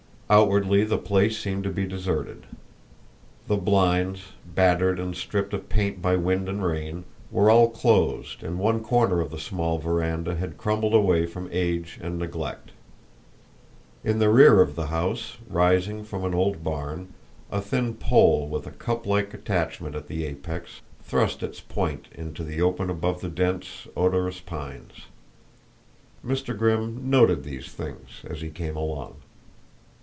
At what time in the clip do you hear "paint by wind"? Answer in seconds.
5.67-6.47